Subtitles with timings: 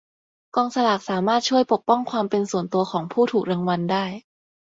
[0.55, 4.05] กองสลากสามารถช่วยปกป้องความเป็นส่วนตัวของผู้ถูกรางวัลได้.